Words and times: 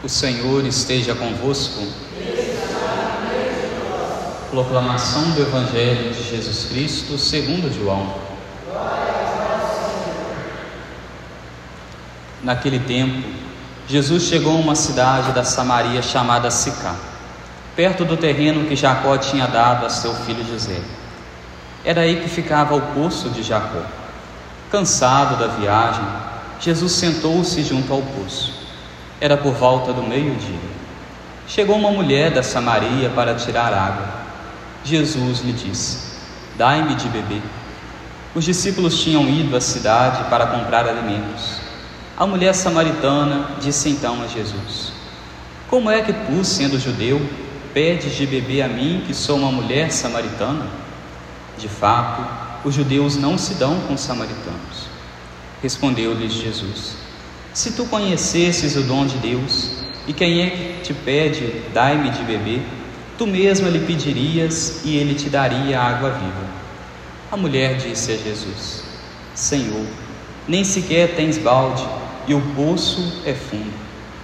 O 0.00 0.08
Senhor 0.08 0.64
esteja 0.64 1.12
convosco. 1.12 1.84
Proclamação 4.48 5.32
do 5.32 5.42
Evangelho 5.42 6.14
de 6.14 6.22
Jesus 6.22 6.66
Cristo 6.70 7.18
segundo 7.18 7.68
João. 7.74 8.14
Naquele 12.40 12.78
tempo, 12.78 13.28
Jesus 13.88 14.22
chegou 14.22 14.56
a 14.56 14.60
uma 14.60 14.76
cidade 14.76 15.32
da 15.32 15.42
Samaria 15.42 16.00
chamada 16.00 16.48
Sicá, 16.48 16.94
perto 17.74 18.04
do 18.04 18.16
terreno 18.16 18.68
que 18.68 18.76
Jacó 18.76 19.18
tinha 19.18 19.48
dado 19.48 19.84
a 19.84 19.90
seu 19.90 20.14
filho 20.14 20.46
José. 20.46 20.80
Era 21.84 22.02
aí 22.02 22.20
que 22.20 22.28
ficava 22.28 22.76
o 22.76 22.80
poço 22.94 23.30
de 23.30 23.42
Jacó. 23.42 23.82
Cansado 24.70 25.36
da 25.36 25.48
viagem, 25.48 26.06
Jesus 26.60 26.92
sentou-se 26.92 27.60
junto 27.64 27.92
ao 27.92 28.00
poço. 28.00 28.67
Era 29.20 29.36
por 29.36 29.52
volta 29.52 29.92
do 29.92 30.02
meio-dia. 30.02 30.58
Chegou 31.46 31.76
uma 31.76 31.90
mulher 31.90 32.30
da 32.30 32.42
Samaria 32.42 33.10
para 33.10 33.34
tirar 33.34 33.72
água. 33.72 34.06
Jesus 34.84 35.40
lhe 35.40 35.52
disse: 35.52 35.98
Dai-me 36.56 36.94
de 36.94 37.08
beber. 37.08 37.42
Os 38.34 38.44
discípulos 38.44 39.02
tinham 39.02 39.28
ido 39.28 39.56
à 39.56 39.60
cidade 39.60 40.28
para 40.30 40.46
comprar 40.46 40.86
alimentos. 40.86 41.60
A 42.16 42.26
mulher 42.26 42.54
samaritana 42.54 43.56
disse 43.60 43.88
então 43.88 44.22
a 44.22 44.26
Jesus: 44.26 44.92
Como 45.68 45.90
é 45.90 46.02
que 46.02 46.12
tu, 46.12 46.44
sendo 46.44 46.78
judeu, 46.78 47.20
pedes 47.72 48.14
de 48.14 48.26
beber 48.26 48.62
a 48.62 48.68
mim, 48.68 49.02
que 49.06 49.14
sou 49.14 49.38
uma 49.38 49.50
mulher 49.50 49.90
samaritana? 49.90 50.66
De 51.56 51.68
fato, 51.68 52.22
os 52.64 52.74
judeus 52.74 53.16
não 53.16 53.38
se 53.38 53.54
dão 53.54 53.80
com 53.80 53.94
os 53.94 54.00
samaritanos. 54.00 54.88
Respondeu-lhes 55.62 56.32
Jesus: 56.32 57.07
Se 57.58 57.72
tu 57.72 57.86
conhecesses 57.86 58.76
o 58.76 58.82
dom 58.82 59.04
de 59.04 59.18
Deus, 59.18 59.70
e 60.06 60.12
quem 60.12 60.42
é 60.42 60.50
que 60.50 60.80
te 60.80 60.94
pede, 60.94 61.60
dai-me 61.74 62.08
de 62.08 62.22
beber, 62.22 62.62
tu 63.18 63.26
mesma 63.26 63.68
lhe 63.68 63.80
pedirias 63.80 64.82
e 64.84 64.96
ele 64.96 65.16
te 65.16 65.28
daria 65.28 65.80
água 65.80 66.10
viva. 66.10 66.46
A 67.32 67.36
mulher 67.36 67.76
disse 67.76 68.12
a 68.12 68.16
Jesus: 68.16 68.84
Senhor, 69.34 69.84
nem 70.46 70.62
sequer 70.62 71.16
tens 71.16 71.36
balde, 71.36 71.84
e 72.28 72.34
o 72.34 72.40
poço 72.54 73.22
é 73.26 73.34
fundo. 73.34 73.72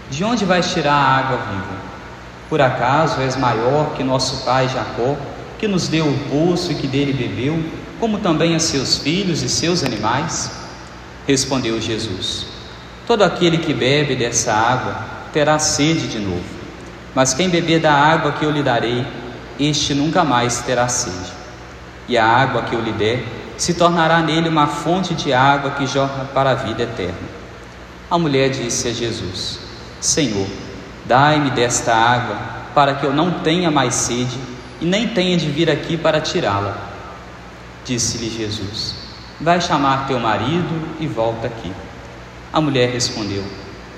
De 0.09 0.23
onde 0.23 0.45
vais 0.45 0.73
tirar 0.73 0.95
a 0.95 1.17
água 1.19 1.39
viva? 1.39 1.77
Por 2.49 2.61
acaso 2.61 3.21
és 3.21 3.35
maior 3.35 3.97
que 3.97 4.05
nosso 4.05 4.45
pai 4.45 4.69
Jacó, 4.69 5.17
que 5.59 5.67
nos 5.67 5.89
deu 5.89 6.07
o 6.07 6.19
poço 6.31 6.71
e 6.71 6.77
que 6.77 6.87
dele 6.87 7.13
bebeu, 7.13 7.61
como 7.99 8.19
também 8.19 8.55
a 8.55 8.61
seus 8.61 8.99
filhos 8.99 9.43
e 9.43 9.49
seus 9.49 9.83
animais? 9.83 10.53
Respondeu 11.27 11.81
Jesus: 11.81 12.54
Todo 13.07 13.23
aquele 13.23 13.59
que 13.59 13.75
bebe 13.75 14.17
dessa 14.17 14.53
água 14.53 14.97
terá 15.33 15.59
sede 15.59 16.09
de 16.09 16.19
novo, 16.19 16.45
mas 17.15 17.35
quem 17.35 17.51
beber 17.51 17.81
da 17.81 17.93
água 17.93 18.33
que 18.33 18.45
eu 18.45 18.51
lhe 18.51 18.63
darei, 18.63 19.07
este 19.61 19.93
nunca 19.93 20.25
mais 20.25 20.61
terá 20.61 20.89
sede. 20.89 21.33
E 22.09 22.17
a 22.17 22.27
água 22.27 22.63
que 22.63 22.75
eu 22.75 22.81
lhe 22.81 22.93
der 22.93 23.23
se 23.57 23.75
tornará 23.75 24.21
nele 24.21 24.49
uma 24.49 24.67
fonte 24.67 25.15
de 25.15 25.33
água 25.33 25.73
que 25.73 25.87
jorra 25.87 26.29
para 26.33 26.53
a 26.53 26.55
vida 26.55 26.83
eterna. 26.83 27.15
A 28.11 28.19
mulher 28.19 28.49
disse 28.51 28.89
a 28.89 28.93
Jesus: 28.93 29.59
Senhor, 30.01 30.47
dai-me 31.05 31.51
desta 31.51 31.95
água, 31.95 32.37
para 32.75 32.95
que 32.95 33.05
eu 33.05 33.13
não 33.13 33.41
tenha 33.41 33.71
mais 33.71 33.95
sede 33.95 34.39
e 34.81 34.87
nem 34.87 35.09
tenha 35.09 35.37
de 35.37 35.49
vir 35.51 35.71
aqui 35.71 35.97
para 35.97 36.21
tirá-la. 36.21 36.77
Disse-lhe 37.85 38.31
Jesus: 38.31 38.95
Vai 39.41 39.61
chamar 39.61 40.07
teu 40.07 40.19
marido 40.19 40.97
e 40.99 41.07
volta 41.07 41.47
aqui. 41.47 41.73
A 42.55 42.61
mulher 42.61 42.89
respondeu: 42.89 43.43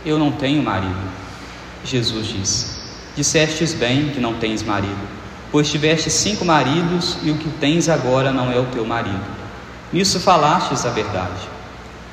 Eu 0.03 0.19
não 0.19 0.33
tenho 0.33 0.63
marido. 0.63 0.97
Jesus 1.85 2.29
disse: 2.29 2.67
Dissestes 3.15 3.75
bem 3.75 4.09
que 4.09 4.19
não 4.19 4.33
tens 4.39 4.63
marido, 4.63 5.07
pois 5.53 5.71
tiveste 5.71 6.09
cinco 6.09 6.43
maridos 6.43 7.19
e 7.23 7.31
o 7.31 7.37
que 7.37 7.51
tens 7.61 7.87
agora 7.91 8.33
não 8.33 8.51
é 8.51 8.59
o 8.59 8.65
teu 8.65 8.87
marido. 8.87 9.27
Nisso 9.93 10.19
falastes 10.19 10.87
a 10.87 10.89
verdade. 10.89 11.51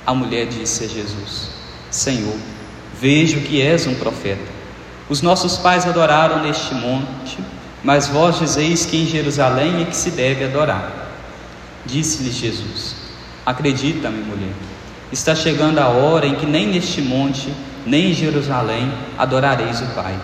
A 0.06 0.14
mulher 0.14 0.48
disse 0.48 0.84
a 0.84 0.88
Jesus: 0.90 1.52
Senhor, 1.90 2.36
vejo 3.00 3.40
que 3.40 3.62
és 3.62 3.88
um 3.88 3.96
profeta. 3.96 4.52
Os 5.08 5.22
nossos 5.22 5.58
pais 5.58 5.88
adoraram 5.88 6.44
neste 6.44 6.76
monte, 6.76 7.40
mas 7.82 8.10
vós 8.10 8.38
dizeis 8.38 8.86
que 8.86 8.98
em 8.98 9.06
Jerusalém 9.06 9.82
é 9.82 9.86
que 9.86 9.96
se 9.96 10.12
deve 10.12 10.44
adorar. 10.44 10.92
Disse-lhe 11.86 12.32
Jesus: 12.32 12.98
Acredita-me, 13.46 14.22
mulher, 14.24 14.54
está 15.14 15.36
chegando 15.36 15.78
a 15.78 15.88
hora 15.90 16.26
em 16.26 16.36
que 16.36 16.46
nem 16.46 16.68
neste 16.68 17.02
monte, 17.02 17.54
nem 17.86 18.10
em 18.10 18.14
Jerusalém 18.14 18.92
adorareis 19.18 19.80
o 19.82 19.86
Pai. 19.94 20.16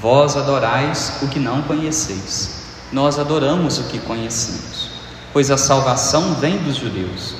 Vós 0.00 0.36
adorais 0.36 1.18
o 1.22 1.28
que 1.28 1.38
não 1.38 1.62
conheceis, 1.62 2.66
nós 2.92 3.18
adoramos 3.18 3.78
o 3.78 3.84
que 3.84 3.98
conhecemos, 3.98 4.90
pois 5.32 5.50
a 5.50 5.56
salvação 5.56 6.34
vem 6.34 6.58
dos 6.58 6.76
judeus. 6.76 7.34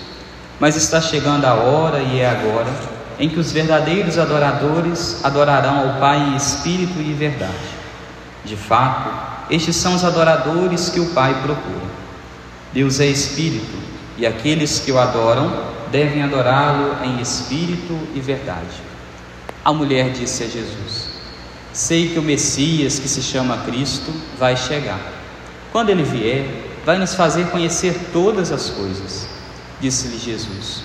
Mas 0.59 0.77
está 0.77 1.01
chegando 1.01 1.45
a 1.45 1.55
hora, 1.55 2.01
e 2.01 2.21
é 2.21 2.29
agora, 2.29 2.71
em 3.19 3.29
que 3.29 3.39
os 3.39 3.53
verdadeiros 3.53 4.19
adoradores 4.19 5.25
adorarão 5.25 5.79
ao 5.79 6.01
Pai 6.01 6.19
em 6.19 6.37
espírito 6.37 6.99
e 6.99 7.13
verdade. 7.13 7.81
De 8.45 8.57
fato, 8.57 9.11
estes 9.51 9.77
são 9.77 9.95
os 9.95 10.05
adoradores 10.05 10.89
que 10.89 11.01
o 11.01 11.11
Pai 11.11 11.35
procura. 11.43 11.91
Deus 12.73 13.01
é 13.01 13.07
espírito 13.07 13.79
e 14.17 14.27
aqueles 14.27 14.79
que 14.79 14.93
o 14.93 14.99
adoram 14.99 15.80
devem 15.91 16.23
adorá-lo 16.23 17.05
em 17.05 17.21
espírito 17.21 17.99
e 18.15 18.21
verdade. 18.21 18.91
A 19.65 19.73
mulher 19.73 20.11
disse 20.11 20.45
a 20.45 20.47
Jesus: 20.47 21.11
Sei 21.73 22.09
que 22.09 22.19
o 22.19 22.23
Messias, 22.23 22.99
que 22.99 23.09
se 23.09 23.23
chama 23.23 23.59
Cristo, 23.59 24.13
vai 24.39 24.57
chegar. 24.57 25.01
Quando 25.73 25.91
ele 25.91 26.03
vier, 26.03 26.47
vai 26.85 26.99
nos 26.99 27.15
fazer 27.15 27.49
conhecer 27.51 28.09
todas 28.13 28.51
as 28.51 28.71
coisas. 28.71 29.29
Disse-lhe 29.81 30.19
Jesus: 30.19 30.83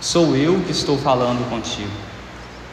Sou 0.00 0.36
eu 0.36 0.60
que 0.64 0.72
estou 0.72 0.98
falando 0.98 1.48
contigo. 1.48 1.90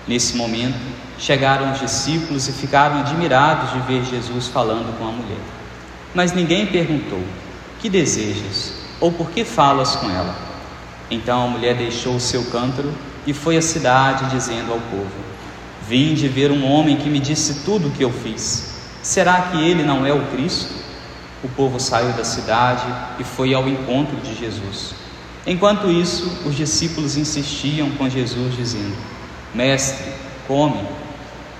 Nesse 0.07 0.35
momento, 0.35 0.77
chegaram 1.17 1.71
os 1.71 1.79
discípulos 1.79 2.47
e 2.47 2.51
ficaram 2.51 2.99
admirados 2.99 3.71
de 3.71 3.79
ver 3.79 4.03
Jesus 4.05 4.47
falando 4.47 4.95
com 4.97 5.07
a 5.07 5.11
mulher. 5.11 5.39
Mas 6.13 6.33
ninguém 6.33 6.67
perguntou: 6.67 7.21
Que 7.79 7.89
desejas? 7.89 8.73
Ou 8.99 9.11
por 9.11 9.31
que 9.31 9.43
falas 9.43 9.95
com 9.95 10.09
ela? 10.09 10.54
Então 11.09 11.45
a 11.45 11.47
mulher 11.47 11.75
deixou 11.75 12.15
o 12.15 12.19
seu 12.19 12.43
cântaro 12.45 12.91
e 13.27 13.33
foi 13.33 13.57
à 13.57 13.61
cidade, 13.61 14.29
dizendo 14.29 14.71
ao 14.71 14.79
povo: 14.79 15.11
Vim 15.87 16.13
de 16.13 16.27
ver 16.27 16.51
um 16.51 16.65
homem 16.65 16.97
que 16.97 17.09
me 17.09 17.19
disse 17.19 17.63
tudo 17.63 17.87
o 17.87 17.91
que 17.91 18.03
eu 18.03 18.11
fiz. 18.11 18.73
Será 19.03 19.41
que 19.43 19.57
ele 19.61 19.83
não 19.83 20.05
é 20.05 20.11
o 20.11 20.25
Cristo? 20.27 20.73
O 21.43 21.49
povo 21.49 21.79
saiu 21.79 22.11
da 22.13 22.23
cidade 22.23 22.85
e 23.19 23.23
foi 23.23 23.53
ao 23.53 23.67
encontro 23.67 24.17
de 24.17 24.33
Jesus. 24.33 24.95
Enquanto 25.45 25.91
isso, 25.91 26.41
os 26.43 26.55
discípulos 26.55 27.15
insistiam 27.17 27.91
com 27.91 28.09
Jesus, 28.09 28.55
dizendo: 28.55 28.95
Mestre, 29.53 30.11
come. 30.47 30.83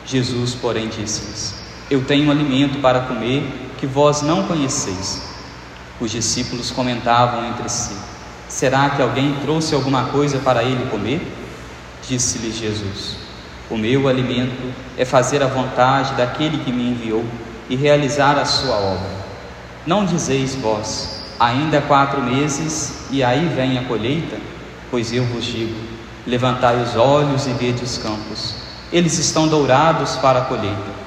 Jesus, 0.07 0.55
porém, 0.55 0.87
disse-lhes: 0.87 1.55
Eu 1.89 2.03
tenho 2.03 2.31
alimento 2.31 2.79
para 2.79 3.01
comer 3.01 3.43
que 3.77 3.85
vós 3.85 4.23
não 4.23 4.43
conheceis. 4.47 5.21
Os 5.99 6.09
discípulos 6.09 6.71
comentavam 6.71 7.45
entre 7.47 7.69
si: 7.69 7.95
Será 8.47 8.91
que 8.91 9.01
alguém 9.01 9.35
trouxe 9.41 9.73
alguma 9.73 10.05
coisa 10.05 10.39
para 10.39 10.63
ele 10.63 10.89
comer? 10.89 11.21
Disse-lhes 12.07 12.55
Jesus: 12.55 13.17
O 13.69 13.77
meu 13.77 14.07
alimento 14.07 14.73
é 14.97 15.03
fazer 15.03 15.41
a 15.41 15.47
vontade 15.47 16.13
daquele 16.13 16.59
que 16.59 16.71
me 16.71 16.89
enviou 16.89 17.25
e 17.69 17.75
realizar 17.75 18.37
a 18.37 18.45
sua 18.45 18.75
obra. 18.75 19.09
Não 19.85 20.05
dizeis 20.05 20.55
vós: 20.55 21.23
Ainda 21.39 21.81
quatro 21.81 22.21
meses 22.21 23.05
e 23.11 23.23
aí 23.23 23.47
vem 23.55 23.77
a 23.77 23.83
colheita? 23.83 24.37
Pois 24.89 25.11
eu 25.11 25.25
vos 25.25 25.43
digo: 25.43 25.75
levantai 26.25 26.81
os 26.81 26.95
olhos 26.95 27.45
e 27.47 27.51
vede 27.51 27.83
os 27.83 27.97
campos, 27.97 28.55
eles 28.91 29.17
estão 29.17 29.47
dourados 29.47 30.15
para 30.17 30.39
a 30.39 30.45
colheita. 30.45 31.05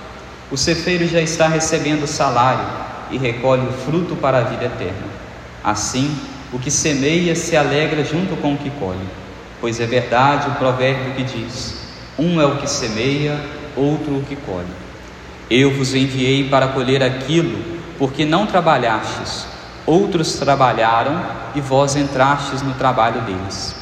O 0.51 0.57
cefeiro 0.57 1.07
já 1.07 1.21
está 1.21 1.47
recebendo 1.47 2.07
salário 2.07 2.65
e 3.11 3.19
recolhe 3.19 3.67
o 3.67 3.73
fruto 3.73 4.17
para 4.17 4.39
a 4.39 4.43
vida 4.43 4.65
eterna. 4.65 5.09
Assim, 5.63 6.17
o 6.53 6.59
que 6.59 6.71
semeia 6.71 7.35
se 7.35 7.57
alegra 7.57 8.05
junto 8.05 8.37
com 8.41 8.55
o 8.55 8.59
que 8.59 8.71
colhe, 8.71 9.09
pois 9.61 9.81
é 9.81 9.87
verdade 9.87 10.49
o 10.49 10.55
provérbio 10.55 11.15
que 11.15 11.23
diz: 11.23 11.77
um 12.19 12.41
é 12.41 12.47
o 12.47 12.57
que 12.57 12.69
semeia, 12.69 13.39
outro 13.77 14.19
o 14.19 14.23
que 14.23 14.37
colhe. 14.37 14.67
Eu 15.51 15.75
vos 15.75 15.95
enviei 15.95 16.49
para 16.49 16.69
colher 16.69 17.03
aquilo, 17.03 17.79
porque 17.99 18.25
não 18.25 18.47
trabalhastes 18.47 19.47
Outros 19.89 20.35
trabalharam 20.35 21.19
e 21.55 21.63
vós 21.63 21.97
entrastes 21.97 22.61
no 22.61 22.75
trabalho 22.75 23.23
deles. 23.23 23.75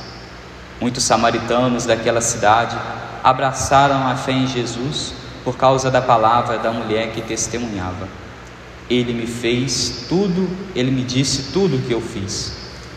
Muitos 0.80 1.02
samaritanos 1.02 1.84
daquela 1.84 2.20
cidade 2.20 2.78
abraçaram 3.24 4.06
a 4.06 4.14
fé 4.14 4.30
em 4.30 4.46
Jesus 4.46 5.12
por 5.42 5.56
causa 5.56 5.90
da 5.90 6.00
palavra 6.00 6.58
da 6.58 6.70
mulher 6.70 7.10
que 7.10 7.20
testemunhava. 7.20 8.06
Ele 8.88 9.12
me 9.12 9.26
fez 9.26 10.06
tudo, 10.08 10.48
ele 10.74 10.90
me 10.90 11.02
disse 11.02 11.52
tudo 11.52 11.76
o 11.76 11.82
que 11.82 11.92
eu 11.92 12.00
fiz. 12.00 12.52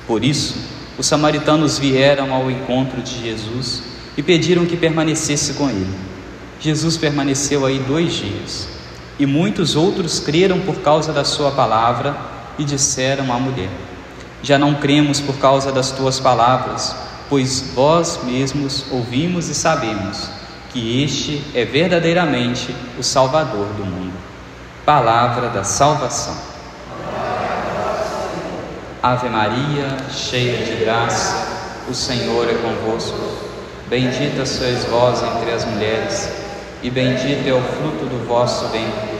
Por 0.05 0.23
isso, 0.23 0.55
os 0.97 1.07
samaritanos 1.07 1.79
vieram 1.79 2.33
ao 2.33 2.51
encontro 2.51 3.01
de 3.01 3.23
Jesus 3.23 3.83
e 4.17 4.21
pediram 4.21 4.65
que 4.65 4.75
permanecesse 4.75 5.53
com 5.53 5.69
ele. 5.69 5.87
Jesus 6.59 6.97
permaneceu 6.97 7.65
aí 7.65 7.79
dois 7.79 8.13
dias, 8.13 8.67
e 9.17 9.25
muitos 9.25 9.75
outros 9.75 10.19
creram 10.19 10.59
por 10.59 10.81
causa 10.81 11.13
da 11.13 11.23
sua 11.23 11.51
palavra 11.51 12.17
e 12.57 12.65
disseram 12.65 13.31
à 13.31 13.39
mulher: 13.39 13.69
Já 14.43 14.59
não 14.59 14.75
cremos 14.75 15.21
por 15.21 15.37
causa 15.37 15.71
das 15.71 15.91
tuas 15.91 16.19
palavras, 16.19 16.95
pois 17.29 17.71
vós 17.73 18.19
mesmos 18.25 18.85
ouvimos 18.91 19.47
e 19.47 19.55
sabemos 19.55 20.29
que 20.73 21.01
este 21.01 21.41
é 21.53 21.63
verdadeiramente 21.63 22.75
o 22.97 23.03
Salvador 23.03 23.67
do 23.77 23.85
mundo. 23.85 24.08
Palavra 24.85 25.49
da 25.49 25.63
salvação. 25.63 26.35
Ave 29.01 29.29
Maria, 29.29 29.97
cheia 30.11 30.65
de 30.65 30.83
graça, 30.83 31.47
o 31.87 31.93
Senhor 31.93 32.49
é 32.49 32.53
convosco. 32.55 33.17
Bendita 33.87 34.45
sois 34.45 34.85
vós 34.85 35.21
entre 35.23 35.51
as 35.51 35.65
mulheres, 35.65 36.29
e 36.83 36.89
bendito 36.89 37.47
é 37.47 37.53
o 37.53 37.61
fruto 37.61 38.05
do 38.05 38.27
vosso 38.27 38.67
ventre. 38.67 39.19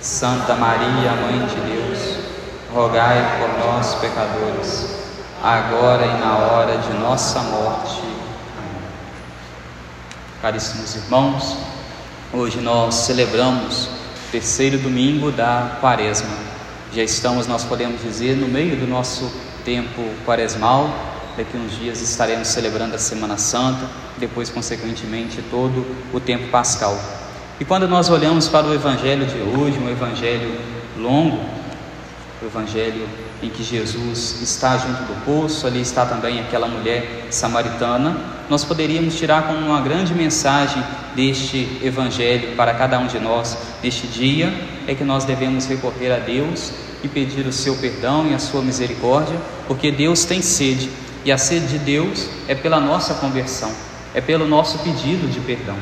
Santa 0.00 0.54
Maria, 0.54 1.12
Mãe 1.12 1.46
de 1.46 1.56
Deus, 1.56 2.18
rogai 2.72 3.38
por 3.38 3.66
nós, 3.66 3.94
pecadores, 3.96 4.86
agora 5.42 6.06
e 6.06 6.20
na 6.20 6.38
hora 6.38 6.78
de 6.78 6.92
nossa 6.94 7.40
morte. 7.40 8.00
Amém. 8.58 8.82
Caríssimos 10.40 10.96
irmãos, 10.96 11.56
hoje 12.32 12.58
nós 12.60 12.94
celebramos 12.94 13.88
terceiro 14.32 14.78
domingo 14.78 15.30
da 15.30 15.76
quaresma. 15.78 16.30
Já 16.94 17.02
estamos, 17.02 17.46
nós 17.46 17.64
podemos 17.64 18.00
dizer, 18.00 18.34
no 18.34 18.48
meio 18.48 18.76
do 18.76 18.86
nosso 18.86 19.30
tempo 19.62 20.02
quaresmal. 20.24 20.90
Daqui 21.36 21.54
uns 21.56 21.78
dias 21.78 22.00
estaremos 22.00 22.48
celebrando 22.48 22.94
a 22.94 22.98
Semana 22.98 23.36
Santa, 23.36 23.86
depois, 24.16 24.48
consequentemente, 24.48 25.42
todo 25.50 25.84
o 26.14 26.18
tempo 26.18 26.48
pascal. 26.48 26.98
E 27.60 27.64
quando 27.64 27.86
nós 27.86 28.08
olhamos 28.08 28.48
para 28.48 28.66
o 28.66 28.74
Evangelho 28.74 29.26
de 29.26 29.38
hoje, 29.38 29.78
um 29.78 29.90
Evangelho 29.90 30.58
longo, 30.96 31.38
o 32.42 32.46
Evangelho 32.46 33.06
em 33.42 33.48
que 33.48 33.64
Jesus 33.64 34.40
está 34.40 34.76
junto 34.78 35.02
do 35.02 35.24
poço, 35.24 35.66
ali 35.66 35.80
está 35.80 36.06
também 36.06 36.40
aquela 36.40 36.68
mulher 36.68 37.26
samaritana, 37.30 38.16
nós 38.48 38.64
poderíamos 38.64 39.16
tirar 39.16 39.46
como 39.46 39.58
uma 39.58 39.80
grande 39.80 40.14
mensagem 40.14 40.82
deste 41.16 41.80
Evangelho 41.82 42.54
para 42.56 42.74
cada 42.74 42.98
um 42.98 43.06
de 43.06 43.18
nós 43.18 43.56
neste 43.82 44.06
dia, 44.06 44.52
é 44.86 44.94
que 44.94 45.04
nós 45.04 45.24
devemos 45.24 45.66
recorrer 45.66 46.12
a 46.12 46.18
Deus 46.18 46.72
e 47.02 47.08
pedir 47.08 47.46
o 47.46 47.52
seu 47.52 47.74
perdão 47.76 48.28
e 48.30 48.34
a 48.34 48.38
sua 48.38 48.62
misericórdia, 48.62 49.36
porque 49.66 49.90
Deus 49.90 50.24
tem 50.24 50.40
sede, 50.40 50.90
e 51.24 51.32
a 51.32 51.38
sede 51.38 51.66
de 51.66 51.78
Deus 51.78 52.28
é 52.46 52.54
pela 52.54 52.78
nossa 52.78 53.14
conversão, 53.14 53.72
é 54.14 54.20
pelo 54.20 54.46
nosso 54.46 54.78
pedido 54.78 55.28
de 55.28 55.40
perdão. 55.40 55.76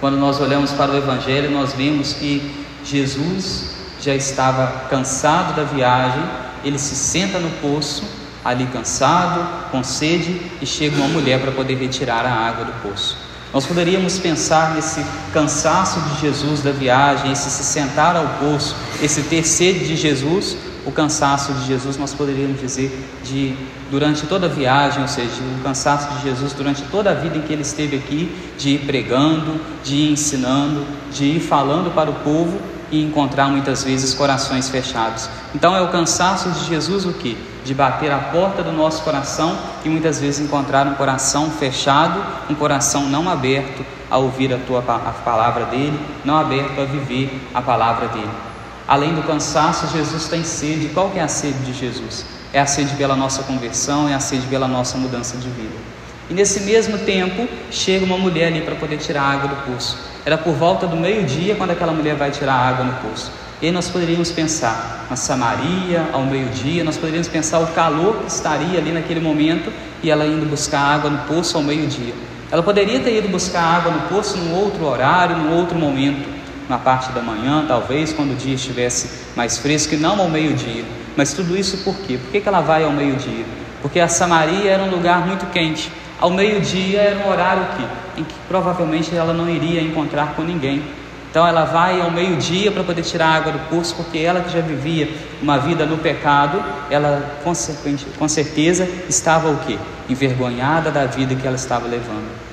Quando 0.00 0.16
nós 0.16 0.40
olhamos 0.40 0.72
para 0.72 0.92
o 0.92 0.96
Evangelho, 0.96 1.50
nós 1.50 1.72
vemos 1.72 2.12
que 2.12 2.64
Jesus 2.84 3.76
já 4.00 4.14
estava 4.14 4.88
cansado 4.88 5.56
da 5.56 5.64
viagem, 5.64 6.22
ele 6.66 6.78
se 6.78 6.96
senta 6.96 7.38
no 7.38 7.48
poço, 7.60 8.02
ali 8.44 8.66
cansado, 8.66 9.70
com 9.70 9.84
sede, 9.84 10.40
e 10.60 10.66
chega 10.66 10.96
uma 10.96 11.08
mulher 11.08 11.40
para 11.40 11.52
poder 11.52 11.76
retirar 11.76 12.26
a 12.26 12.32
água 12.32 12.64
do 12.64 12.72
poço. 12.82 13.16
Nós 13.54 13.64
poderíamos 13.64 14.18
pensar 14.18 14.74
nesse 14.74 15.00
cansaço 15.32 16.00
de 16.00 16.20
Jesus 16.20 16.62
da 16.62 16.72
viagem, 16.72 17.30
esse 17.30 17.48
se 17.50 17.62
sentar 17.62 18.16
ao 18.16 18.26
poço, 18.40 18.74
esse 19.00 19.22
ter 19.22 19.46
sede 19.46 19.86
de 19.86 19.96
Jesus, 19.96 20.56
o 20.84 20.90
cansaço 20.90 21.52
de 21.54 21.66
Jesus, 21.66 21.96
nós 21.96 22.12
poderíamos 22.12 22.60
dizer, 22.60 22.90
de 23.24 23.54
durante 23.88 24.26
toda 24.26 24.46
a 24.46 24.48
viagem, 24.48 25.02
ou 25.02 25.08
seja, 25.08 25.30
o 25.58 25.62
cansaço 25.62 26.12
de 26.14 26.24
Jesus 26.24 26.52
durante 26.52 26.82
toda 26.82 27.10
a 27.12 27.14
vida 27.14 27.38
em 27.38 27.42
que 27.42 27.52
ele 27.52 27.62
esteve 27.62 27.96
aqui, 27.96 28.34
de 28.58 28.70
ir 28.70 28.78
pregando, 28.80 29.60
de 29.84 29.94
ir 29.94 30.12
ensinando, 30.12 30.84
de 31.12 31.24
ir 31.24 31.40
falando 31.40 31.94
para 31.94 32.10
o 32.10 32.14
povo 32.14 32.60
e 32.90 33.02
encontrar 33.02 33.48
muitas 33.48 33.84
vezes 33.84 34.14
corações 34.14 34.68
fechados. 34.68 35.28
Então 35.54 35.74
é 35.74 35.82
o 35.82 35.88
cansaço 35.88 36.50
de 36.50 36.64
Jesus 36.66 37.04
o 37.04 37.12
que? 37.12 37.36
De 37.64 37.74
bater 37.74 38.12
a 38.12 38.18
porta 38.18 38.62
do 38.62 38.72
nosso 38.72 39.02
coração 39.02 39.58
e 39.84 39.88
muitas 39.88 40.20
vezes 40.20 40.44
encontrar 40.44 40.86
um 40.86 40.94
coração 40.94 41.50
fechado, 41.50 42.22
um 42.48 42.54
coração 42.54 43.08
não 43.08 43.28
aberto 43.28 43.84
a 44.10 44.18
ouvir 44.18 44.54
a 44.54 44.58
tua 44.58 44.78
a 44.78 45.12
palavra 45.24 45.64
dele, 45.66 45.98
não 46.24 46.36
aberto 46.36 46.80
a 46.80 46.84
viver 46.84 47.48
a 47.52 47.60
palavra 47.60 48.08
dele. 48.08 48.30
Além 48.86 49.14
do 49.14 49.22
cansaço, 49.22 49.88
Jesus 49.88 50.28
tem 50.28 50.44
sede. 50.44 50.90
Qual 50.90 51.10
que 51.10 51.18
é 51.18 51.22
a 51.22 51.28
sede 51.28 51.58
de 51.60 51.72
Jesus? 51.72 52.24
É 52.52 52.60
a 52.60 52.66
sede 52.66 52.94
pela 52.94 53.16
nossa 53.16 53.42
conversão, 53.42 54.08
é 54.08 54.14
a 54.14 54.20
sede 54.20 54.46
pela 54.46 54.68
nossa 54.68 54.96
mudança 54.96 55.36
de 55.36 55.48
vida. 55.48 55.74
E 56.28 56.34
nesse 56.34 56.60
mesmo 56.60 56.98
tempo, 56.98 57.48
chega 57.70 58.04
uma 58.04 58.18
mulher 58.18 58.48
ali 58.48 58.60
para 58.60 58.74
poder 58.74 58.98
tirar 58.98 59.22
a 59.22 59.32
água 59.32 59.48
do 59.48 59.72
poço. 59.72 59.96
Era 60.24 60.36
por 60.36 60.54
volta 60.54 60.86
do 60.86 60.96
meio-dia 60.96 61.54
quando 61.54 61.70
aquela 61.70 61.92
mulher 61.92 62.16
vai 62.16 62.32
tirar 62.32 62.54
a 62.54 62.68
água 62.68 62.84
no 62.84 62.94
poço. 62.94 63.30
E 63.62 63.66
aí 63.66 63.72
nós 63.72 63.88
poderíamos 63.88 64.32
pensar 64.32 65.06
na 65.08 65.16
Samaria, 65.16 66.08
ao 66.12 66.24
meio-dia, 66.24 66.82
nós 66.82 66.96
poderíamos 66.96 67.28
pensar 67.28 67.60
o 67.60 67.68
calor 67.68 68.16
que 68.16 68.26
estaria 68.26 68.78
ali 68.78 68.90
naquele 68.90 69.20
momento 69.20 69.72
e 70.02 70.10
ela 70.10 70.26
indo 70.26 70.44
buscar 70.44 70.80
água 70.80 71.08
no 71.08 71.18
poço 71.28 71.56
ao 71.56 71.62
meio-dia. 71.62 72.12
Ela 72.50 72.62
poderia 72.62 73.00
ter 73.00 73.16
ido 73.16 73.28
buscar 73.28 73.62
água 73.62 73.92
no 73.92 74.00
poço 74.08 74.36
num 74.36 74.54
outro 74.54 74.84
horário, 74.84 75.36
num 75.36 75.56
outro 75.56 75.78
momento, 75.78 76.28
na 76.68 76.76
parte 76.76 77.12
da 77.12 77.22
manhã, 77.22 77.64
talvez, 77.66 78.12
quando 78.12 78.32
o 78.32 78.36
dia 78.36 78.54
estivesse 78.54 79.08
mais 79.36 79.58
fresco, 79.58 79.94
e 79.94 79.96
não 79.96 80.20
ao 80.20 80.28
meio-dia. 80.28 80.84
Mas 81.16 81.32
tudo 81.32 81.56
isso 81.56 81.78
por 81.78 81.96
quê? 82.00 82.18
Por 82.18 82.30
que, 82.32 82.40
que 82.40 82.48
ela 82.48 82.60
vai 82.60 82.84
ao 82.84 82.92
meio-dia? 82.92 83.44
Porque 83.80 84.00
a 84.00 84.08
Samaria 84.08 84.70
era 84.70 84.82
um 84.82 84.90
lugar 84.90 85.26
muito 85.26 85.46
quente. 85.50 85.90
Ao 86.18 86.30
meio-dia 86.30 87.00
era 87.00 87.26
um 87.26 87.30
horário 87.30 87.66
que, 87.76 88.20
em 88.20 88.24
que 88.24 88.34
provavelmente 88.48 89.14
ela 89.14 89.34
não 89.34 89.48
iria 89.48 89.82
encontrar 89.82 90.34
com 90.34 90.42
ninguém. 90.42 90.82
Então 91.30 91.46
ela 91.46 91.64
vai 91.66 92.00
ao 92.00 92.10
meio-dia 92.10 92.72
para 92.72 92.82
poder 92.82 93.02
tirar 93.02 93.28
água 93.28 93.52
do 93.52 93.58
poço, 93.68 93.94
porque 93.94 94.18
ela 94.18 94.40
que 94.40 94.50
já 94.50 94.62
vivia 94.62 95.10
uma 95.42 95.58
vida 95.58 95.84
no 95.84 95.98
pecado, 95.98 96.64
ela 96.90 97.36
com 98.18 98.28
certeza 98.28 98.88
estava 99.06 99.50
o 99.50 99.58
quê? 99.58 99.78
Envergonhada 100.08 100.90
da 100.90 101.04
vida 101.04 101.34
que 101.34 101.46
ela 101.46 101.56
estava 101.56 101.86
levando. 101.86 102.46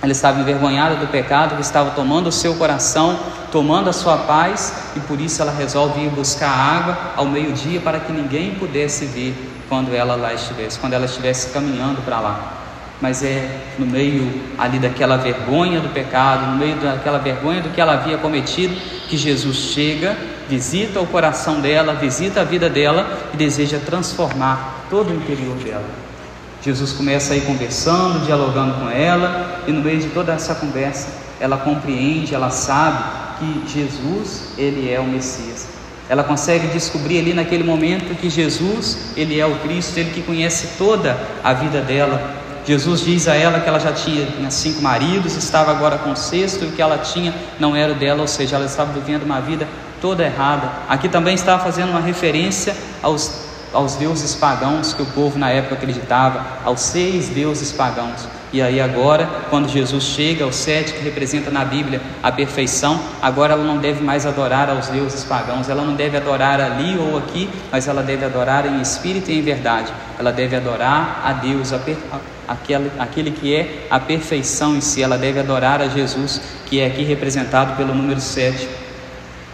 Ela 0.00 0.12
estava 0.12 0.38
envergonhada 0.38 0.94
do 0.94 1.08
pecado 1.08 1.56
que 1.56 1.62
estava 1.62 1.90
tomando 1.90 2.28
o 2.28 2.32
seu 2.32 2.54
coração, 2.54 3.18
tomando 3.50 3.90
a 3.90 3.92
sua 3.92 4.18
paz, 4.18 4.92
e 4.94 5.00
por 5.00 5.20
isso 5.20 5.42
ela 5.42 5.50
resolve 5.50 6.00
ir 6.04 6.10
buscar 6.10 6.48
água 6.48 6.96
ao 7.16 7.26
meio-dia 7.26 7.80
para 7.80 7.98
que 7.98 8.12
ninguém 8.12 8.54
pudesse 8.54 9.06
ver 9.06 9.34
quando 9.68 9.92
ela 9.92 10.14
lá 10.14 10.32
estivesse, 10.32 10.78
quando 10.78 10.92
ela 10.92 11.06
estivesse 11.06 11.48
caminhando 11.48 12.00
para 12.02 12.20
lá. 12.20 12.57
Mas 13.00 13.22
é 13.22 13.48
no 13.78 13.86
meio 13.86 14.28
ali 14.58 14.78
daquela 14.78 15.16
vergonha 15.16 15.80
do 15.80 15.88
pecado, 15.88 16.50
no 16.50 16.56
meio 16.56 16.76
daquela 16.76 17.18
vergonha 17.18 17.62
do 17.62 17.70
que 17.70 17.80
ela 17.80 17.94
havia 17.94 18.18
cometido, 18.18 18.74
que 19.08 19.16
Jesus 19.16 19.56
chega, 19.56 20.16
visita 20.48 21.00
o 21.00 21.06
coração 21.06 21.60
dela, 21.60 21.94
visita 21.94 22.40
a 22.40 22.44
vida 22.44 22.68
dela 22.68 23.06
e 23.32 23.36
deseja 23.36 23.78
transformar 23.78 24.86
todo 24.90 25.10
o 25.10 25.14
interior 25.14 25.56
dela. 25.56 25.84
Jesus 26.62 26.92
começa 26.92 27.34
aí 27.34 27.40
conversando, 27.42 28.26
dialogando 28.26 28.74
com 28.80 28.90
ela, 28.90 29.62
e 29.66 29.72
no 29.72 29.80
meio 29.80 30.00
de 30.00 30.08
toda 30.08 30.32
essa 30.32 30.56
conversa, 30.56 31.08
ela 31.40 31.56
compreende, 31.56 32.34
ela 32.34 32.50
sabe 32.50 33.04
que 33.38 33.72
Jesus, 33.72 34.54
ele 34.58 34.90
é 34.92 34.98
o 34.98 35.04
Messias. 35.04 35.68
Ela 36.08 36.24
consegue 36.24 36.66
descobrir 36.68 37.20
ali 37.20 37.34
naquele 37.34 37.62
momento 37.62 38.16
que 38.18 38.28
Jesus, 38.28 39.12
ele 39.16 39.38
é 39.38 39.46
o 39.46 39.56
Cristo, 39.60 39.98
ele 39.98 40.10
que 40.10 40.22
conhece 40.22 40.76
toda 40.78 41.16
a 41.44 41.52
vida 41.52 41.80
dela. 41.80 42.34
Jesus 42.68 43.00
diz 43.00 43.26
a 43.26 43.34
ela 43.34 43.60
que 43.60 43.66
ela 43.66 43.80
já 43.80 43.94
tinha 43.94 44.50
cinco 44.50 44.82
maridos, 44.82 45.34
estava 45.36 45.70
agora 45.70 45.96
com 45.96 46.14
sexto, 46.14 46.66
e 46.66 46.68
o 46.68 46.72
que 46.72 46.82
ela 46.82 46.98
tinha 46.98 47.34
não 47.58 47.74
era 47.74 47.92
o 47.92 47.94
dela, 47.94 48.20
ou 48.20 48.28
seja, 48.28 48.56
ela 48.56 48.66
estava 48.66 48.92
vivendo 48.92 49.22
uma 49.22 49.40
vida 49.40 49.66
toda 50.02 50.22
errada. 50.22 50.70
Aqui 50.86 51.08
também 51.08 51.34
estava 51.34 51.64
fazendo 51.64 51.88
uma 51.88 52.00
referência 52.00 52.76
aos 53.02 53.48
aos 53.72 53.96
deuses 53.96 54.34
pagãos 54.34 54.94
que 54.94 55.02
o 55.02 55.06
povo 55.06 55.38
na 55.38 55.50
época 55.50 55.74
acreditava, 55.74 56.42
aos 56.64 56.80
seis 56.80 57.28
deuses 57.28 57.70
pagãos. 57.70 58.26
E 58.50 58.62
aí 58.62 58.80
agora, 58.80 59.28
quando 59.50 59.68
Jesus 59.68 60.04
chega, 60.04 60.46
o 60.46 60.52
sete 60.52 60.94
que 60.94 61.00
representa 61.00 61.50
na 61.50 61.66
Bíblia 61.66 62.00
a 62.22 62.32
perfeição, 62.32 62.98
agora 63.20 63.52
ela 63.52 63.64
não 63.64 63.76
deve 63.76 64.02
mais 64.02 64.24
adorar 64.24 64.70
aos 64.70 64.88
deuses 64.88 65.22
pagãos, 65.24 65.68
ela 65.68 65.82
não 65.82 65.94
deve 65.94 66.16
adorar 66.16 66.60
ali 66.60 66.98
ou 66.98 67.18
aqui, 67.18 67.48
mas 67.70 67.86
ela 67.86 68.02
deve 68.02 68.24
adorar 68.24 68.64
em 68.64 68.80
espírito 68.80 69.30
e 69.30 69.38
em 69.38 69.42
verdade. 69.42 69.92
Ela 70.18 70.32
deve 70.32 70.56
adorar 70.56 71.22
a 71.24 71.32
Deus, 71.34 71.72
a 71.72 71.78
per... 71.78 71.96
aquele, 72.48 72.90
aquele 72.98 73.30
que 73.30 73.54
é 73.54 73.86
a 73.90 74.00
perfeição 74.00 74.74
em 74.74 74.80
si, 74.80 75.02
ela 75.02 75.18
deve 75.18 75.38
adorar 75.38 75.82
a 75.82 75.88
Jesus, 75.88 76.40
que 76.66 76.80
é 76.80 76.86
aqui 76.86 77.04
representado 77.04 77.76
pelo 77.76 77.94
número 77.94 78.20
sete. 78.20 78.68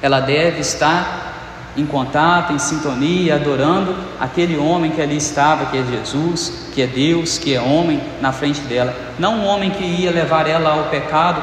Ela 0.01 0.21
deve 0.21 0.61
estar 0.61 1.33
em 1.77 1.85
contato, 1.85 2.53
em 2.53 2.59
sintonia, 2.59 3.35
adorando 3.35 3.97
aquele 4.21 4.57
homem 4.57 4.93
que 4.93 5.03
ali 5.03 5.17
estava, 5.17 5.67
que 5.67 5.77
é 5.77 5.83
Jesus, 5.83 6.69
que 6.73 6.81
é 6.81 6.87
Deus, 6.87 7.37
que 7.37 7.53
é 7.53 7.61
homem 7.61 8.01
na 8.21 8.33
frente 8.33 8.61
dela. 8.61 8.95
Não 9.19 9.39
um 9.39 9.45
homem 9.47 9.71
que 9.71 9.83
ia 9.83 10.13
levar 10.13 10.49
ela 10.49 10.71
ao 10.71 10.85
pecado, 10.85 11.43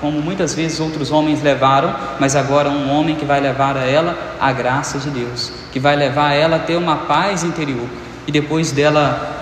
como 0.00 0.20
muitas 0.20 0.52
vezes 0.52 0.80
outros 0.80 1.12
homens 1.12 1.42
levaram, 1.42 1.94
mas 2.18 2.34
agora 2.34 2.68
um 2.68 2.90
homem 2.90 3.14
que 3.14 3.24
vai 3.24 3.40
levar 3.40 3.76
a 3.76 3.84
ela 3.84 4.16
a 4.40 4.50
graça 4.50 4.98
de 4.98 5.10
Deus, 5.10 5.52
que 5.72 5.78
vai 5.78 5.94
levar 5.94 6.32
ela 6.32 6.56
a 6.56 6.60
ter 6.60 6.76
uma 6.76 6.96
paz 6.96 7.44
interior. 7.44 7.86
E 8.26 8.32
depois 8.32 8.72
dela 8.72 9.37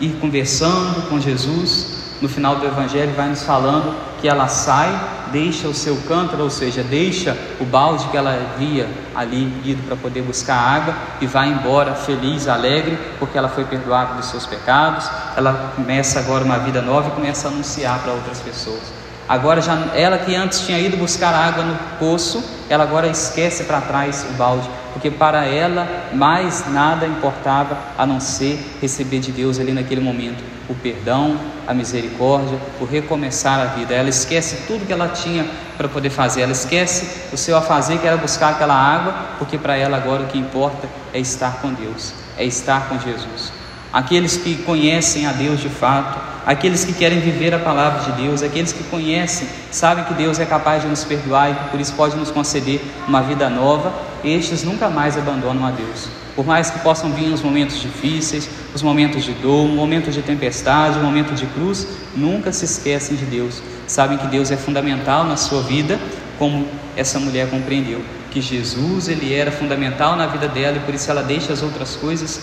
ir 0.00 0.16
conversando 0.20 1.08
com 1.08 1.20
Jesus, 1.20 2.04
no 2.20 2.28
final 2.28 2.56
do 2.56 2.66
Evangelho 2.66 3.12
vai 3.14 3.28
nos 3.28 3.42
falando 3.42 3.94
porque 4.24 4.32
ela 4.32 4.48
sai, 4.48 4.88
deixa 5.30 5.68
o 5.68 5.74
seu 5.74 5.98
cântaro, 6.08 6.44
ou 6.44 6.48
seja, 6.48 6.82
deixa 6.82 7.36
o 7.60 7.64
balde 7.66 8.08
que 8.08 8.16
ela 8.16 8.32
havia 8.32 8.88
ali 9.14 9.52
ido 9.62 9.82
para 9.82 9.96
poder 9.96 10.22
buscar 10.22 10.56
água 10.56 10.94
e 11.20 11.26
vai 11.26 11.50
embora 11.50 11.94
feliz, 11.94 12.48
alegre, 12.48 12.98
porque 13.18 13.36
ela 13.36 13.50
foi 13.50 13.66
perdoada 13.66 14.14
dos 14.14 14.24
seus 14.24 14.46
pecados. 14.46 15.10
Ela 15.36 15.72
começa 15.76 16.20
agora 16.20 16.42
uma 16.42 16.58
vida 16.58 16.80
nova 16.80 17.08
e 17.08 17.10
começa 17.10 17.48
a 17.48 17.50
anunciar 17.50 17.98
para 17.98 18.12
outras 18.12 18.40
pessoas. 18.40 19.03
Agora 19.28 19.62
já 19.62 19.72
ela 19.94 20.18
que 20.18 20.34
antes 20.34 20.60
tinha 20.60 20.78
ido 20.78 20.96
buscar 20.96 21.34
água 21.34 21.64
no 21.64 21.76
poço, 21.98 22.44
ela 22.68 22.84
agora 22.84 23.06
esquece 23.06 23.64
para 23.64 23.80
trás 23.80 24.26
o 24.30 24.34
balde, 24.34 24.68
porque 24.92 25.10
para 25.10 25.46
ela 25.46 25.86
mais 26.12 26.64
nada 26.70 27.06
importava 27.06 27.78
a 27.96 28.04
não 28.04 28.20
ser 28.20 28.76
receber 28.80 29.20
de 29.20 29.32
Deus 29.32 29.58
ali 29.58 29.72
naquele 29.72 30.00
momento 30.00 30.54
o 30.68 30.74
perdão, 30.74 31.38
a 31.66 31.74
misericórdia, 31.74 32.58
o 32.80 32.84
recomeçar 32.84 33.60
a 33.60 33.64
vida. 33.66 33.94
Ela 33.94 34.08
esquece 34.08 34.66
tudo 34.66 34.86
que 34.86 34.92
ela 34.92 35.08
tinha 35.08 35.46
para 35.76 35.88
poder 35.88 36.10
fazer, 36.10 36.42
ela 36.42 36.52
esquece 36.52 37.28
o 37.32 37.36
seu 37.36 37.56
a 37.56 37.60
fazer 37.60 37.98
que 37.98 38.06
era 38.06 38.16
buscar 38.16 38.50
aquela 38.50 38.74
água, 38.74 39.14
porque 39.38 39.58
para 39.58 39.76
ela 39.76 39.96
agora 39.96 40.22
o 40.22 40.26
que 40.26 40.38
importa 40.38 40.88
é 41.12 41.18
estar 41.18 41.60
com 41.60 41.72
Deus, 41.72 42.12
é 42.38 42.44
estar 42.44 42.88
com 42.88 42.98
Jesus. 42.98 43.52
Aqueles 43.92 44.36
que 44.36 44.56
conhecem 44.56 45.26
a 45.26 45.32
Deus 45.32 45.60
de 45.60 45.68
fato, 45.68 46.33
aqueles 46.46 46.84
que 46.84 46.92
querem 46.92 47.20
viver 47.20 47.54
a 47.54 47.58
palavra 47.58 48.00
de 48.10 48.22
Deus, 48.22 48.42
aqueles 48.42 48.72
que 48.72 48.84
conhecem, 48.84 49.48
sabem 49.70 50.04
que 50.04 50.14
Deus 50.14 50.38
é 50.38 50.44
capaz 50.44 50.82
de 50.82 50.88
nos 50.88 51.04
perdoar 51.04 51.50
e 51.50 51.54
que 51.54 51.70
por 51.70 51.80
isso 51.80 51.92
pode 51.94 52.16
nos 52.16 52.30
conceder 52.30 52.80
uma 53.06 53.22
vida 53.22 53.48
nova, 53.48 53.92
estes 54.24 54.62
nunca 54.62 54.88
mais 54.88 55.16
abandonam 55.16 55.66
a 55.66 55.70
Deus. 55.70 56.08
Por 56.34 56.44
mais 56.44 56.70
que 56.70 56.80
possam 56.80 57.12
vir 57.12 57.32
os 57.32 57.42
momentos 57.42 57.80
difíceis, 57.80 58.48
os 58.74 58.82
momentos 58.82 59.22
de 59.22 59.32
dor, 59.32 59.68
momentos 59.68 60.14
de 60.14 60.22
tempestade, 60.22 60.98
momentos 60.98 61.38
de 61.38 61.46
cruz, 61.46 61.86
nunca 62.16 62.52
se 62.52 62.64
esquecem 62.64 63.16
de 63.16 63.24
Deus. 63.24 63.62
Sabem 63.86 64.18
que 64.18 64.26
Deus 64.26 64.50
é 64.50 64.56
fundamental 64.56 65.24
na 65.24 65.36
sua 65.36 65.62
vida, 65.62 65.98
como 66.38 66.66
essa 66.96 67.20
mulher 67.20 67.48
compreendeu 67.48 68.02
que 68.34 68.40
Jesus 68.40 69.06
ele 69.08 69.32
era 69.32 69.52
fundamental 69.52 70.16
na 70.16 70.26
vida 70.26 70.48
dela 70.48 70.76
e 70.76 70.80
por 70.80 70.92
isso 70.92 71.08
ela 71.08 71.22
deixa 71.22 71.52
as 71.52 71.62
outras 71.62 71.94
coisas 71.94 72.40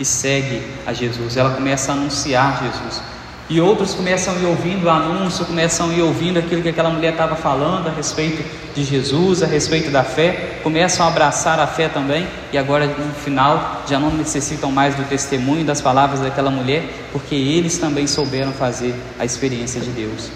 e 0.00 0.04
segue 0.04 0.62
a 0.86 0.92
Jesus. 0.92 1.36
Ela 1.36 1.50
começa 1.50 1.92
a 1.92 1.94
anunciar 1.94 2.62
Jesus. 2.64 3.02
E 3.50 3.60
outros 3.60 3.94
começam 3.94 4.34
a 4.34 4.38
ir 4.38 4.46
ouvindo 4.46 4.84
o 4.84 4.88
anúncio, 4.90 5.44
começam 5.44 5.90
a 5.90 5.92
ir 5.92 6.02
ouvindo 6.02 6.38
aquilo 6.38 6.62
que 6.62 6.68
aquela 6.68 6.88
mulher 6.88 7.12
estava 7.12 7.34
falando 7.34 7.88
a 7.88 7.90
respeito 7.90 8.44
de 8.74 8.84
Jesus, 8.84 9.42
a 9.42 9.46
respeito 9.46 9.90
da 9.90 10.04
fé, 10.04 10.60
começam 10.62 11.04
a 11.04 11.08
abraçar 11.08 11.58
a 11.58 11.66
fé 11.66 11.88
também, 11.88 12.28
e 12.52 12.56
agora 12.56 12.86
no 12.86 13.12
final 13.12 13.82
já 13.88 13.98
não 13.98 14.12
necessitam 14.12 14.70
mais 14.70 14.94
do 14.94 15.02
testemunho 15.02 15.64
das 15.64 15.80
palavras 15.80 16.20
daquela 16.20 16.48
mulher, 16.48 16.84
porque 17.12 17.34
eles 17.34 17.76
também 17.76 18.06
souberam 18.06 18.52
fazer 18.52 18.94
a 19.18 19.24
experiência 19.24 19.80
de 19.80 19.90
Deus. 19.90 20.30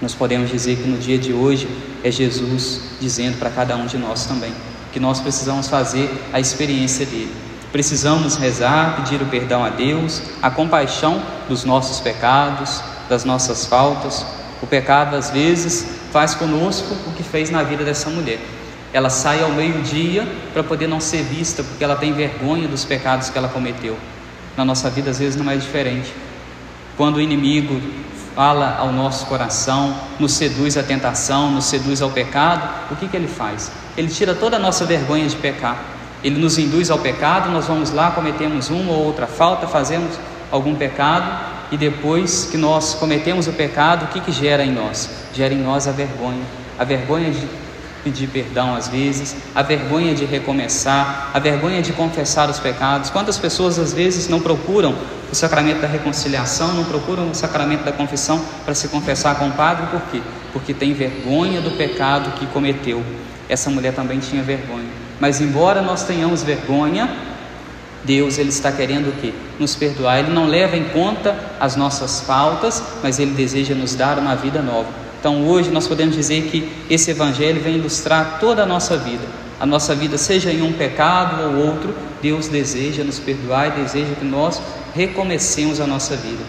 Nós 0.00 0.14
podemos 0.14 0.50
dizer 0.50 0.76
que 0.76 0.88
no 0.88 0.96
dia 0.96 1.18
de 1.18 1.34
hoje 1.34 1.68
é 2.02 2.10
Jesus 2.10 2.80
dizendo 2.98 3.38
para 3.38 3.50
cada 3.50 3.76
um 3.76 3.84
de 3.84 3.98
nós 3.98 4.24
também 4.24 4.52
que 4.90 4.98
nós 4.98 5.20
precisamos 5.20 5.68
fazer 5.68 6.10
a 6.32 6.40
experiência 6.40 7.04
dele. 7.04 7.47
Precisamos 7.70 8.36
rezar, 8.36 8.96
pedir 8.96 9.20
o 9.20 9.26
perdão 9.26 9.62
a 9.62 9.68
Deus, 9.68 10.22
a 10.40 10.50
compaixão 10.50 11.22
dos 11.48 11.64
nossos 11.64 12.00
pecados, 12.00 12.82
das 13.10 13.24
nossas 13.24 13.66
faltas. 13.66 14.24
O 14.62 14.66
pecado, 14.66 15.14
às 15.14 15.30
vezes, 15.30 15.86
faz 16.10 16.34
conosco 16.34 16.96
o 17.06 17.12
que 17.12 17.22
fez 17.22 17.50
na 17.50 17.62
vida 17.62 17.84
dessa 17.84 18.08
mulher. 18.08 18.40
Ela 18.90 19.10
sai 19.10 19.42
ao 19.42 19.50
meio-dia 19.50 20.26
para 20.54 20.64
poder 20.64 20.86
não 20.86 20.98
ser 20.98 21.22
vista, 21.22 21.62
porque 21.62 21.84
ela 21.84 21.94
tem 21.94 22.14
vergonha 22.14 22.66
dos 22.66 22.86
pecados 22.86 23.28
que 23.28 23.36
ela 23.36 23.48
cometeu. 23.48 23.98
Na 24.56 24.64
nossa 24.64 24.88
vida, 24.88 25.10
às 25.10 25.18
vezes, 25.18 25.36
não 25.36 25.50
é 25.52 25.56
diferente. 25.56 26.10
Quando 26.96 27.16
o 27.16 27.20
inimigo 27.20 27.82
fala 28.34 28.76
ao 28.78 28.90
nosso 28.90 29.26
coração, 29.26 29.94
nos 30.18 30.32
seduz 30.32 30.78
à 30.78 30.82
tentação, 30.82 31.50
nos 31.50 31.66
seduz 31.66 32.00
ao 32.00 32.10
pecado, 32.10 32.66
o 32.90 32.96
que, 32.96 33.08
que 33.08 33.16
ele 33.16 33.28
faz? 33.28 33.70
Ele 33.94 34.08
tira 34.08 34.34
toda 34.34 34.56
a 34.56 34.58
nossa 34.58 34.86
vergonha 34.86 35.28
de 35.28 35.36
pecar 35.36 35.97
ele 36.22 36.40
nos 36.40 36.58
induz 36.58 36.90
ao 36.90 36.98
pecado, 36.98 37.50
nós 37.50 37.66
vamos 37.66 37.92
lá, 37.92 38.10
cometemos 38.10 38.70
uma 38.70 38.92
ou 38.92 39.04
outra 39.04 39.26
falta, 39.26 39.66
fazemos 39.66 40.18
algum 40.50 40.74
pecado 40.74 41.48
e 41.70 41.76
depois 41.76 42.48
que 42.50 42.56
nós 42.56 42.94
cometemos 42.94 43.46
o 43.46 43.52
pecado, 43.52 44.06
o 44.06 44.08
que, 44.08 44.20
que 44.20 44.32
gera 44.32 44.64
em 44.64 44.72
nós? 44.72 45.10
Gera 45.34 45.52
em 45.52 45.62
nós 45.62 45.86
a 45.86 45.92
vergonha, 45.92 46.42
a 46.78 46.84
vergonha 46.84 47.30
de 47.30 47.46
pedir 48.02 48.28
perdão 48.28 48.74
às 48.74 48.88
vezes, 48.88 49.36
a 49.54 49.62
vergonha 49.62 50.14
de 50.14 50.24
recomeçar, 50.24 51.30
a 51.34 51.38
vergonha 51.38 51.82
de 51.82 51.92
confessar 51.92 52.48
os 52.48 52.58
pecados. 52.58 53.10
Quantas 53.10 53.38
pessoas 53.38 53.78
às 53.78 53.92
vezes 53.92 54.28
não 54.28 54.40
procuram 54.40 54.94
o 55.30 55.34
sacramento 55.34 55.80
da 55.80 55.88
reconciliação, 55.88 56.72
não 56.72 56.84
procuram 56.84 57.30
o 57.30 57.34
sacramento 57.34 57.84
da 57.84 57.92
confissão 57.92 58.42
para 58.64 58.74
se 58.74 58.88
confessar 58.88 59.36
com 59.38 59.48
o 59.48 59.52
padre, 59.52 59.86
por 59.88 60.00
quê? 60.10 60.22
Porque 60.52 60.72
tem 60.72 60.94
vergonha 60.94 61.60
do 61.60 61.72
pecado 61.72 62.32
que 62.38 62.46
cometeu. 62.46 63.04
Essa 63.48 63.68
mulher 63.68 63.92
também 63.94 64.18
tinha 64.18 64.42
vergonha. 64.42 65.07
Mas 65.20 65.40
embora 65.40 65.82
nós 65.82 66.04
tenhamos 66.04 66.42
vergonha, 66.42 67.08
Deus 68.04 68.38
ele 68.38 68.48
está 68.48 68.70
querendo 68.70 69.08
o 69.08 69.12
quê? 69.20 69.34
Nos 69.58 69.74
perdoar. 69.74 70.20
Ele 70.20 70.30
não 70.30 70.46
leva 70.46 70.76
em 70.76 70.84
conta 70.84 71.36
as 71.60 71.76
nossas 71.76 72.20
faltas, 72.20 72.82
mas 73.02 73.18
ele 73.18 73.32
deseja 73.32 73.74
nos 73.74 73.94
dar 73.94 74.18
uma 74.18 74.34
vida 74.36 74.62
nova. 74.62 74.88
Então 75.18 75.46
hoje 75.46 75.70
nós 75.70 75.88
podemos 75.88 76.14
dizer 76.14 76.44
que 76.44 76.70
esse 76.88 77.10
evangelho 77.10 77.60
vem 77.60 77.76
ilustrar 77.76 78.38
toda 78.38 78.62
a 78.62 78.66
nossa 78.66 78.96
vida. 78.96 79.24
A 79.60 79.66
nossa 79.66 79.92
vida, 79.92 80.16
seja 80.16 80.52
em 80.52 80.62
um 80.62 80.72
pecado 80.72 81.42
ou 81.42 81.66
outro, 81.66 81.92
Deus 82.22 82.46
deseja 82.46 83.02
nos 83.02 83.18
perdoar 83.18 83.66
e 83.68 83.82
deseja 83.82 84.14
que 84.14 84.24
nós 84.24 84.62
recomecemos 84.94 85.80
a 85.80 85.86
nossa 85.86 86.14
vida. 86.14 86.44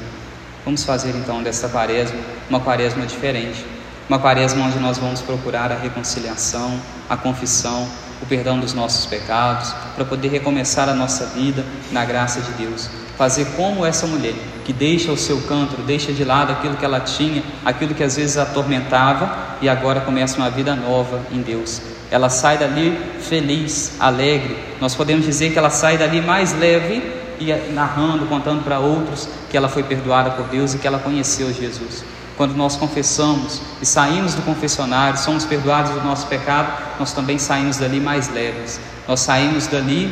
Vamos 0.63 0.83
fazer 0.83 1.09
então 1.15 1.41
desta 1.41 1.67
quaresma 1.67 2.19
uma 2.47 2.59
quaresma 2.59 3.07
diferente. 3.07 3.65
Uma 4.07 4.19
quaresma 4.19 4.65
onde 4.65 4.79
nós 4.79 4.99
vamos 4.99 5.21
procurar 5.21 5.71
a 5.71 5.75
reconciliação, 5.75 6.79
a 7.09 7.17
confissão, 7.17 7.87
o 8.21 8.25
perdão 8.25 8.59
dos 8.59 8.73
nossos 8.73 9.05
pecados, 9.05 9.73
para 9.95 10.05
poder 10.05 10.29
recomeçar 10.29 10.89
a 10.89 10.93
nossa 10.93 11.25
vida 11.27 11.65
na 11.91 12.03
graça 12.05 12.41
de 12.41 12.51
Deus. 12.53 12.89
Fazer 13.17 13.45
como 13.57 13.85
essa 13.85 14.07
mulher, 14.07 14.33
que 14.63 14.71
deixa 14.71 15.11
o 15.11 15.17
seu 15.17 15.41
canto, 15.41 15.81
deixa 15.81 16.13
de 16.13 16.23
lado 16.23 16.51
aquilo 16.51 16.77
que 16.77 16.85
ela 16.85 16.99
tinha, 16.99 17.43
aquilo 17.65 17.93
que 17.93 18.03
às 18.03 18.15
vezes 18.15 18.37
a 18.37 18.43
atormentava 18.43 19.57
e 19.61 19.67
agora 19.67 20.01
começa 20.01 20.37
uma 20.37 20.49
vida 20.49 20.75
nova 20.75 21.21
em 21.31 21.41
Deus. 21.41 21.81
Ela 22.11 22.29
sai 22.29 22.57
dali 22.57 22.97
feliz, 23.19 23.93
alegre. 23.99 24.57
Nós 24.79 24.95
podemos 24.95 25.25
dizer 25.25 25.51
que 25.51 25.59
ela 25.59 25.69
sai 25.69 25.97
dali 25.97 26.21
mais 26.21 26.57
leve 26.57 27.03
e 27.39 27.53
narrando, 27.71 28.25
contando 28.25 28.63
para 28.63 28.79
outros 28.79 29.27
que 29.49 29.55
ela 29.55 29.69
foi 29.69 29.83
perdoada 29.83 30.31
por 30.31 30.45
Deus 30.47 30.73
e 30.73 30.77
que 30.77 30.87
ela 30.87 30.99
conheceu 30.99 31.53
Jesus. 31.53 32.03
Quando 32.39 32.55
nós 32.55 32.77
confessamos 32.77 33.61
e 33.81 33.85
saímos 33.85 34.33
do 34.33 34.41
confessionário, 34.43 35.19
somos 35.19 35.43
perdoados 35.43 35.91
do 35.91 36.01
nosso 36.01 36.25
pecado, 36.27 36.71
nós 36.97 37.11
também 37.11 37.37
saímos 37.37 37.75
dali 37.75 37.99
mais 37.99 38.29
leves. 38.29 38.79
Nós 39.05 39.19
saímos 39.19 39.67
dali 39.67 40.09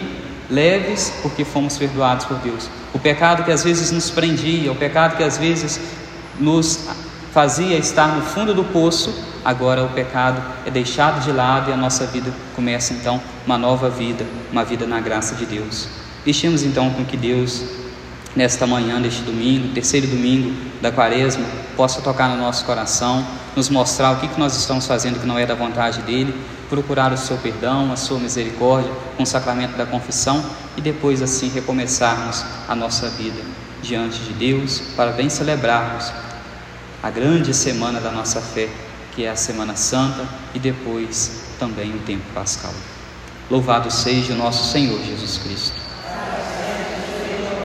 leves 0.50 1.14
porque 1.22 1.46
fomos 1.46 1.78
perdoados 1.78 2.26
por 2.26 2.36
Deus. 2.40 2.70
O 2.94 3.00
pecado 3.00 3.46
que 3.46 3.52
às 3.52 3.64
vezes 3.64 3.92
nos 3.92 4.10
prendia, 4.10 4.70
o 4.70 4.76
pecado 4.76 5.16
que 5.16 5.24
às 5.24 5.38
vezes 5.38 5.80
nos 6.38 6.90
fazia 7.32 7.78
estar 7.78 8.10
no 8.10 8.22
fundo 8.22 8.54
do 8.54 8.66
poço, 8.66 9.24
agora 9.46 9.86
o 9.86 9.90
pecado 9.92 10.44
é 10.66 10.70
deixado 10.70 11.24
de 11.24 11.32
lado 11.32 11.70
e 11.70 11.74
a 11.74 11.78
nossa 11.78 12.06
vida 12.08 12.30
começa 12.58 12.94
então 12.94 13.22
uma 13.46 13.58
nova 13.58 13.90
vida, 13.90 14.26
uma 14.52 14.66
vida 14.66 14.86
na 14.86 15.00
graça 15.00 15.34
de 15.34 15.46
Deus. 15.46 15.88
Deixemos 16.26 16.64
então 16.64 16.90
com 16.90 17.06
que 17.06 17.16
Deus 17.16 17.64
nesta 18.36 18.68
manhã 18.68 19.02
deste 19.02 19.22
domingo, 19.22 19.74
terceiro 19.74 20.08
domingo 20.08 20.56
da 20.82 20.92
quaresma, 20.92 21.46
possa 21.76 22.02
tocar 22.02 22.30
no 22.30 22.38
nosso 22.38 22.66
coração, 22.66 23.26
nos 23.56 23.70
mostrar 23.70 24.12
o 24.12 24.20
que, 24.20 24.28
que 24.28 24.40
nós 24.40 24.56
estamos 24.56 24.86
fazendo 24.86 25.20
que 25.20 25.26
não 25.26 25.38
é 25.38 25.46
da 25.46 25.56
vontade 25.56 26.02
dele, 26.02 26.34
procurar 26.70 27.12
o 27.14 27.18
seu 27.18 27.38
perdão, 27.38 27.92
a 27.92 27.96
sua 27.96 28.20
misericórdia, 28.20 28.92
com 29.16 29.24
o 29.24 29.26
sacramento 29.26 29.78
da 29.78 29.86
confissão 29.86 30.44
e 30.76 30.82
depois 30.82 31.22
assim 31.22 31.50
recomeçarmos 31.50 32.44
a 32.68 32.76
nossa 32.76 33.10
vida 33.10 33.42
diante 33.82 34.20
de 34.20 34.34
Deus 34.34 34.82
para 34.96 35.12
bem 35.12 35.30
celebrarmos 35.30 36.12
a 37.02 37.10
grande 37.10 37.54
semana 37.54 38.00
da 38.00 38.12
nossa 38.12 38.42
fé, 38.42 38.70
que 39.16 39.24
é 39.24 39.30
a 39.30 39.36
Semana 39.36 39.76
Santa 39.76 40.28
e 40.54 40.60
depois 40.60 41.44
também 41.60 41.96
o 41.96 42.00
tempo 42.00 42.24
pascal. 42.34 42.74
Louvado 43.50 43.90
seja 43.90 44.34
o 44.34 44.38
nosso 44.38 44.72
Senhor 44.72 45.00
Jesus 45.04 45.38
Cristo. 45.38 45.87